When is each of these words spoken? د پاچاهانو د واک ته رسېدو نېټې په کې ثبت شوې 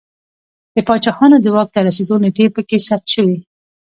د 0.75 0.77
پاچاهانو 0.87 1.37
د 1.41 1.45
واک 1.55 1.69
ته 1.75 1.79
رسېدو 1.87 2.15
نېټې 2.23 2.45
په 2.55 2.61
کې 2.67 2.77
ثبت 2.87 3.07
شوې 3.15 3.37